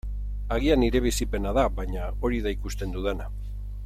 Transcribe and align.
Agian 0.55 0.79
nire 0.83 1.01
bizipena 1.07 1.51
da, 1.59 1.65
baina 1.81 2.07
hori 2.25 2.41
da 2.47 2.55
ikusten 2.57 2.97
dudana. 2.97 3.29